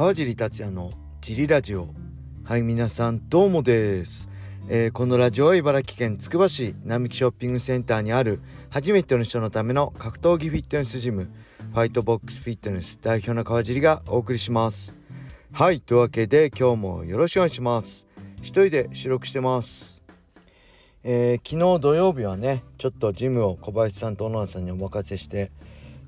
[0.00, 1.90] 川尻達也のジリラジオ。
[2.42, 4.30] はい皆さんどうもです、
[4.66, 8.40] えー、このラジオは茨城県つくば市並木ショッピングセンターにある
[8.70, 11.28] 初めての人のための格闘技フィットネスジム
[11.74, 14.96] ファイトボックスフィットネス代表の川尻がお送りします。
[15.52, 18.06] はいというわけで今日もよろしくお願いします。
[18.38, 20.00] 一人で収録してます。
[21.04, 25.52] えー、昨日土曜日はねちょっとジムを小林さんと小野さんにお任せして、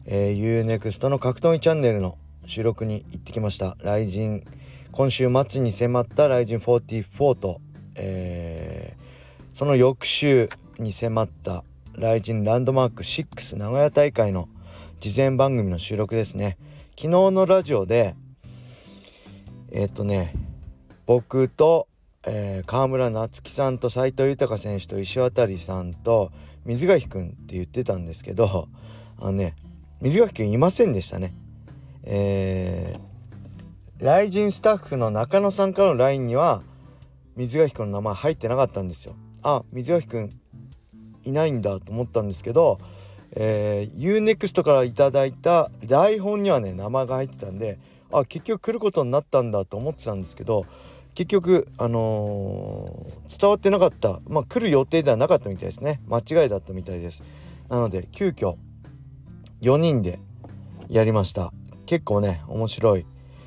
[0.06, 3.76] えー、UNEXT の格闘技チャンネルの収録に行ってきました。
[3.80, 4.44] ライジン
[4.92, 7.60] 今週末に迫ったライジン44と、
[7.94, 14.48] えー、その翌週に迫ったライジンランドマーク6名古屋大会の
[15.00, 16.58] 事前番組の収録ですね。
[16.90, 18.14] 昨日のラジオで
[19.70, 20.34] えっ、とね
[21.06, 21.88] 僕と、
[22.26, 26.30] えー、川村夏樹さんと斉藤豊選手と石渡さんと
[26.66, 28.68] 水垣くんって言ってたんですけど
[29.18, 29.56] あのね
[30.00, 31.34] 水垣くんいませんでしたね。
[32.04, 36.62] えー、ライジンスタッフの中野さんからの LINE には
[37.36, 39.14] 水垣くの名前入ってなかったんですよ。
[39.42, 40.30] あ水垣くん
[41.24, 42.78] いないんだと思ったんですけど、
[43.32, 47.78] えー、UNEXT から頂いた台本にはね名前が入ってたんで
[48.12, 50.66] あ結局来ることになったんだと思ってたんですけど
[51.14, 56.00] 結局あのー、伝わってなかったまあ来る予定ではなかったみたいですね。
[56.08, 57.22] 間違いだったみたいです。
[57.68, 58.56] なので急遽
[59.60, 60.18] 4人で
[60.88, 61.52] やりました。
[61.92, 63.04] 結構ね面白い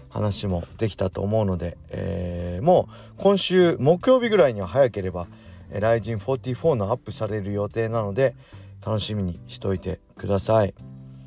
[0.07, 5.25] 話もできたと思うので、えー、もう今週木曜日ぐらいには早ければ
[5.73, 8.35] 「ライジン44」のアップされる予定なので
[8.85, 10.75] 楽しみにしといてください。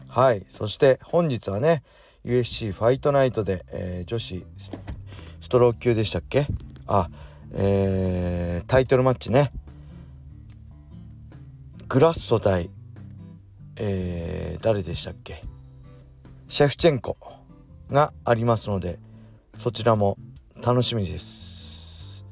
[0.07, 0.45] はい。
[0.47, 1.83] そして本日はね
[2.25, 4.47] USC ファイトナイトで、えー、女子
[5.41, 6.47] ストローク級でしたっけ？
[6.87, 7.11] あ
[7.51, 9.51] えー、タイトルマッチね。
[11.89, 12.71] グラッソ対、
[13.75, 15.43] えー、誰でしたっけ？
[16.49, 17.19] シェフチェンコ
[17.91, 18.99] がありますので
[19.55, 20.17] そちらも
[20.65, 22.25] 楽しみです。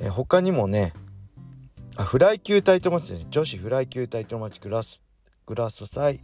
[0.00, 0.94] え他にもね
[1.96, 5.04] あフライ級タイトルマッチで女子フライ級タイトルマッチグラス
[5.44, 6.20] グラス対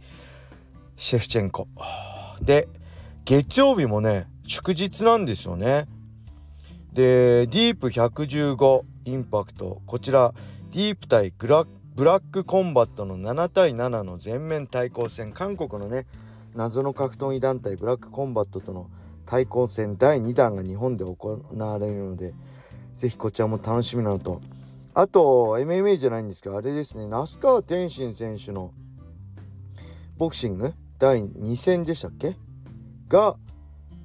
[0.95, 1.67] シェフチェンコ。
[2.41, 2.67] で
[3.23, 5.85] 月曜日もね祝日なんですよね。
[6.91, 9.81] でディープ115インパクト。
[9.85, 10.33] こちら
[10.71, 15.31] ディープ対グラブラックコンバットの7対7の全面対抗戦。
[15.31, 16.07] 韓国のね
[16.55, 18.89] 謎の格闘技団体ブラックコンバットとの
[19.25, 22.33] 対抗戦第2弾が日本で行われるので
[22.93, 24.41] 是非こちらも楽しみなのと。
[24.93, 28.71] あと MMA じゃないんですけどあれですね那須川天心選手の
[30.17, 32.35] ボクシング第2戦でしたっけ？
[33.09, 33.35] が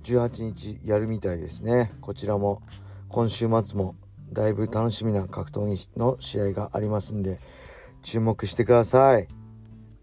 [0.04, 1.92] 18日やるみたいですね。
[2.00, 2.62] こちらも
[3.08, 3.96] 今週末も
[4.32, 7.38] だいぶ楽しみな格闘技の試合がありますんで
[8.02, 9.28] 注目してください。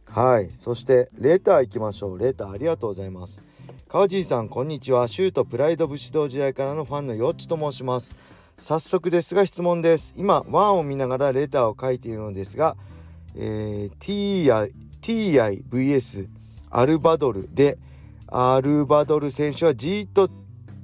[0.06, 0.50] はい。
[0.52, 2.20] そしてレター行きましょう。
[2.20, 3.44] レターありがとうございます。
[3.88, 5.08] 川尻さんこんにちは。
[5.08, 8.16] シュートプライド武士道時代からのファンのよっちと申します。
[8.58, 10.14] 早速ですが質問です。
[10.16, 12.78] 今ワンを見ながらレターを書いているのですが、
[13.36, 14.72] えー、
[15.02, 16.30] TIVS
[16.70, 17.78] アルバドルで
[18.28, 20.30] アルバドル選手はじっと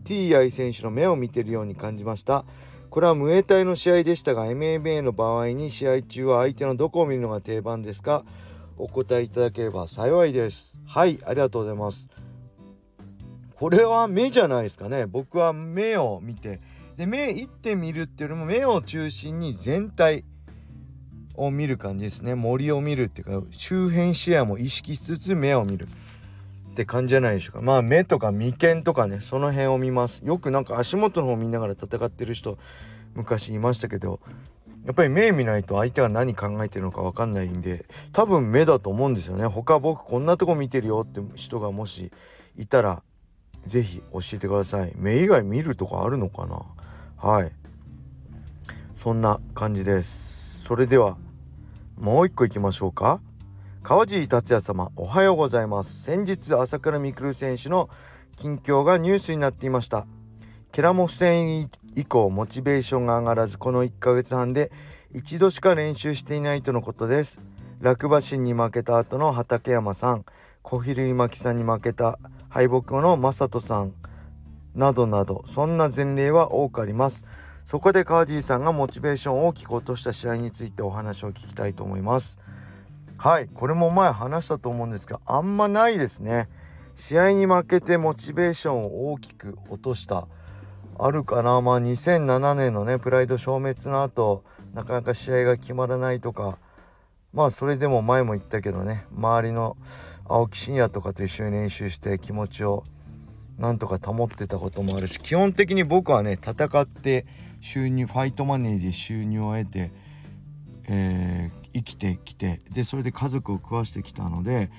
[0.03, 2.43] TI 選手の目を見ているように感じました。
[2.89, 8.25] これはムエタイの試合でしたが MMA の場合に試合中は相手のどこを見るのが定番ですか？
[8.81, 10.79] お答えいただければ幸いです。
[10.87, 12.09] はいありがとうございます。
[13.53, 15.05] これは目じゃないですかね。
[15.05, 16.59] 僕は目を見て。
[16.97, 20.25] で目いってみるっていうよりも目を中心に全体
[21.35, 22.33] を見る感じですね。
[22.33, 25.87] 森を見るっていうか周辺視野も意識しつつ目を見る。
[26.71, 27.61] って感じじゃないでしょうか。
[27.61, 30.25] まあ目とか眉間とかねその辺を見ます。
[30.25, 32.57] よくなんか足元の方見ながら戦ってる人
[33.13, 34.19] 昔いましたけど
[34.85, 39.45] やっぱり目見ないと相手が何考えてるのか分かんないんで多分目だと思うんですよね。
[39.45, 42.11] 他僕こんなとこ見てるよって人がもし
[42.57, 43.03] いたら
[43.65, 44.93] 是非教えてください。
[44.95, 46.63] 目以外見るとかあるのかな？
[47.17, 47.51] はい。
[48.93, 50.63] そんな感じです。
[50.63, 51.17] それでは
[51.95, 53.21] もう一個いきましょうか。
[53.83, 56.03] 川尻達也様おはようございます。
[56.03, 57.89] 先日朝倉未来選手の
[58.35, 60.07] 近況がニュースになっていました。
[60.71, 64.71] ケラモフ戦以降モチベーションが上がらずこの1ヶ月半で
[65.13, 67.41] 一度しか練習していないとのことです。
[67.81, 70.25] 落馬神に負けた後の畠山さん
[70.61, 73.93] 小比類巻さんに負けた敗北後の正人さん
[74.75, 77.25] などなどそんな前例は多くあります。
[77.65, 82.37] そこで川尻さんがモチベーションを大きく落とした試合についてお話を聞きたいと思います。
[83.17, 86.47] はいこれも前話したと思うんですがあんまないですね。
[86.95, 90.27] 試合に負けてモチベーションを大きく落とした
[91.03, 91.61] あるかな。
[91.61, 94.43] まあ2007年のねプライド消滅の後
[94.73, 96.59] なかなか試合が決まらないとか。
[97.33, 99.77] まあそれでも前も言ったけどね周りの
[100.25, 102.83] 青木真也とかと一緒に練習して気持ちを
[103.57, 107.25] なんとか保ってたこともあるし基本的に僕はね戦って
[107.61, 109.91] 収入ファイトマネーで収入を得て、
[110.89, 114.69] えー、生きてきてでそれで家族を食わしてきたので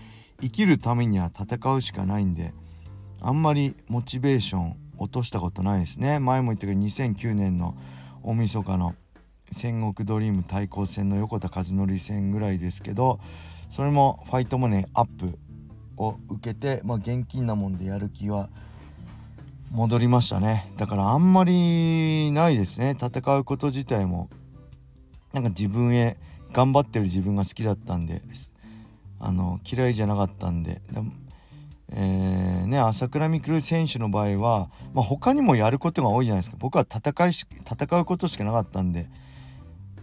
[0.43, 2.53] 生きるためには戦うしかないんで
[3.23, 6.21] あんまりモチベーション落としたことないですね。
[6.21, 7.77] 前も言ったけど2009年の
[8.23, 8.95] 大晦日の
[9.51, 13.21] 戦国ドリーム対抗戦の横田和則戦ぐらいですけど
[13.69, 15.39] それもファイトマネーアップ
[15.97, 18.49] を受けて、まあ、現金なもんでやる気は
[19.71, 20.71] 戻りましたね。
[20.77, 22.97] だからあんまりないですね。
[22.99, 24.29] 戦うこと自体も。
[25.33, 26.19] なんか自分へ
[26.53, 28.21] 頑張ってる自分が好きだったんで
[29.19, 30.81] あの嫌いじゃなかったんで。
[31.95, 36.57] えー、ね朝倉未来選手の場合は、まあ、他にもやることが多いじゃないですか。
[36.59, 39.09] 僕は戦いし戦うことしかなかったんで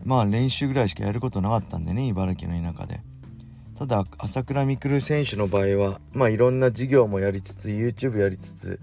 [0.04, 3.02] まあ練習ぐらいしかやることなかったんでね茨城の田舎で。
[3.78, 8.80] ただ朝倉未来選手の場合はまあいろんな事業もやりつつ YouTube やりつつ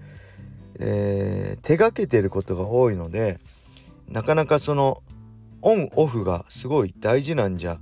[0.79, 3.39] えー、手がけてることが多いので
[4.07, 5.01] なかなかその
[5.61, 7.79] オンオフがすごい大事なんじゃ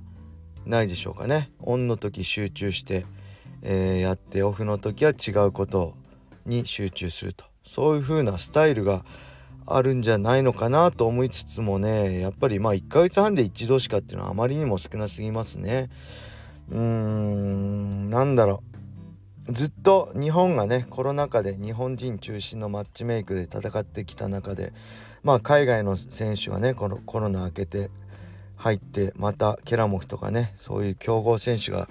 [0.65, 1.51] ないでしょうかね。
[1.59, 3.05] オンの時集中して、
[3.67, 5.95] えー、やってオフの時は違うこと
[6.45, 7.45] に集中すると。
[7.63, 9.03] そういう風なスタイルが
[9.65, 15.89] あるんじゃないのかなと思いつつもねやっぱりまあ1ヶ月半で一度しかっていうのはあまりにも少なすぎますね。
[16.69, 18.61] うーんなんだろ
[19.47, 19.51] う。
[19.51, 24.73] ずっと日本がねコロナ禍で日本人中心のマッチメイクで戦ってきた中で
[25.23, 27.89] まあ海外の選手がねこのコロナ明けて
[28.57, 31.87] 入ってまたケラモフとかねそういう強豪選手が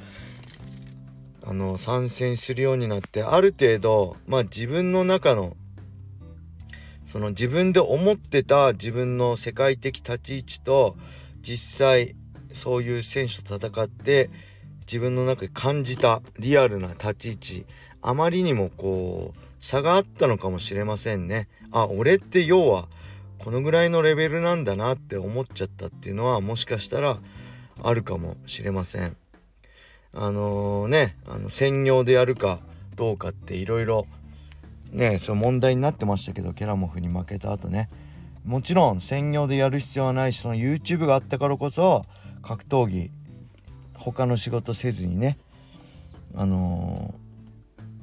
[1.47, 5.57] あの参戦するようになってある程度まあ自分の中の
[7.05, 10.97] その自分で思ってた自分の世界的立ち位置と
[11.43, 12.17] 実際
[12.53, 14.31] そういう選手と戦って
[14.87, 17.67] 自分の中で感じたリアルな立ち位置
[18.01, 21.49] あまりにもこう差があったのかもしれませんね。
[21.73, 22.87] あ俺って要は
[23.39, 27.19] このぐらいのレベルなんだなって思っちゃったっていうのはもしかしたら
[27.83, 29.17] あるかもしれません。
[30.17, 32.61] あのー、ねあの専業でやるか
[32.95, 34.07] どうかっていろいろ
[34.93, 37.89] ねその問題になってましたけどケラモフに負けた後ね
[38.45, 42.05] もちろん専業でやる必要はないしその YouTube があったからこそ
[42.43, 43.11] 格闘技
[43.95, 45.37] 他の仕事せずにね
[46.37, 47.15] あの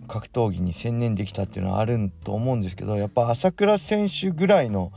[0.04, 4.92] ー、格闘技に専念できたっていうのはあると思うんですけどやっぱ朝倉選手ぐらいの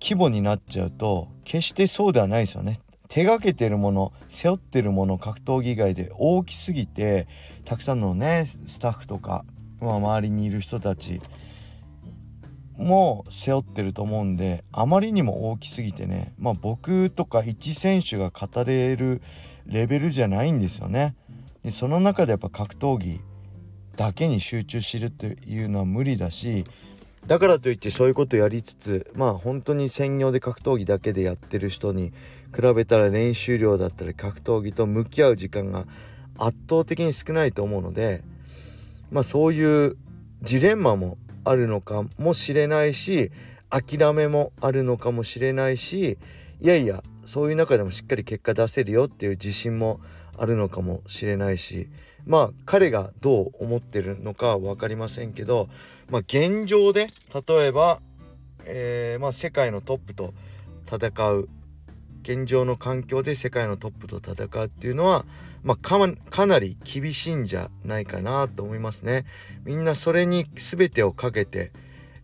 [0.00, 2.78] 規模になっちゃうと決してそうではないですよね。
[3.14, 7.28] 手がけてるもの背負ってるもの格闘技以外で大きすぎて
[7.64, 9.44] たくさんのねスタッフとか、
[9.80, 11.20] まあ、周りにいる人たち
[12.76, 19.22] も背負ってると思うんであまりにも大きすぎてねまあ僕とか一選手が語れる
[19.64, 21.14] レベルじゃないんですよね。
[21.62, 23.20] でその中でやっぱ格闘技
[23.94, 26.64] だけに集中するっていうのは無理だし
[27.26, 32.12] だからといってそういうことやりつつまあ本当に専業で格闘技だけでやってる人に
[32.54, 35.86] 比べたら練習量だったり格闘技と向き合う時間が
[36.38, 38.22] 圧倒的に少ないと思うので
[39.10, 39.96] まあそういう
[40.42, 43.30] ジレンマもあるのかもしれないし
[43.70, 46.18] 諦めもあるのかもしれないし
[46.60, 50.00] いやいやそういう中でもしっかり結果出せるよっていう自信も
[50.36, 51.88] あるのかもしれないし
[52.26, 55.68] まあ彼がどう思ってるのかは分かりませんけど、
[56.10, 57.08] まあ、現状で
[57.48, 58.00] 例えば、
[58.64, 60.34] えー、まあ、世界のトップと
[60.90, 61.48] 戦う
[62.22, 65.26] 現状の環境で世界のトップと戦うっていうのは、
[65.62, 69.26] まあ、かなり厳しいんじゃないかなと思いますね。
[69.64, 71.72] みんなそれに全てをかけて、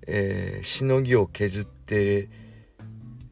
[0.07, 2.31] えー、しのぎを削って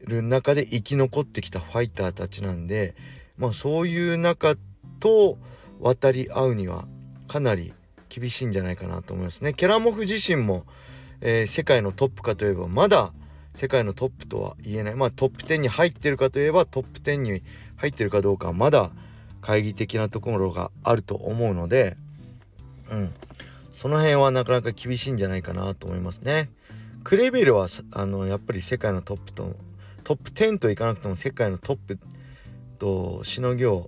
[0.01, 2.95] る中で生き残ってきたファイターたちなんで、
[3.37, 4.55] まあ、そういう中
[4.99, 5.37] と
[5.79, 6.85] 渡り合うには
[7.27, 7.73] かなり
[8.09, 9.53] 厳しいんじゃないかなと思いますね。
[9.53, 10.65] ケラモフ自身も、
[11.21, 13.13] えー、世界のトップかといえばまだ
[13.53, 17.41] 世界のトップとは言えないまあトップ10に入ってるかといえばトップ10に
[17.77, 18.91] 入ってるかどうかはまだ
[19.41, 21.97] 懐疑的なところがあると思うので
[22.91, 23.13] うん
[23.71, 26.49] その辺はなかなか厳しいんじゃないかなと思いますね。
[27.05, 29.55] クレベルはあのやっぱり世界のトップと
[30.03, 31.99] トップ10といかなくても世界のトップ
[32.77, 33.87] としのぎを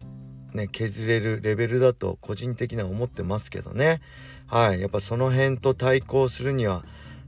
[0.54, 4.02] ね削れるレベルだと個人的には思ってますけどね。
[4.48, 4.82] はい。
[4.82, 6.84] やっぱその辺と対抗するには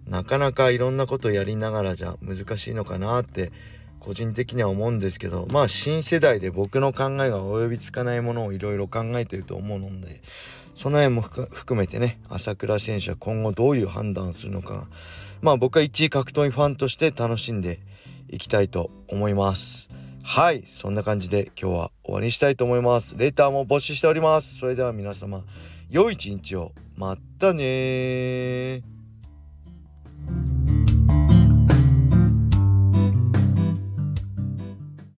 [0.08, 3.52] なかなかいろんなことやりながらじゃ難しいのかなって
[4.00, 10.22] 個人的には思うんですけどまあ新世代で僕の考えが及びつかないものをいろいろ考えてると思うので
[10.76, 14.88] その辺も含めてね朝倉選手は今後どういう判断をするのか。
[15.42, 17.80] まあ僕は一位格闘技ファンとして楽しんで
[18.30, 19.93] いきたいと思います。
[20.26, 23.18] はいそんな感じで今日は終わりにしたいと思います。
[23.18, 24.58] レターも募集しております。
[24.58, 25.44] それでは皆様
[25.90, 26.72] 良い一日を。
[26.96, 28.93] またね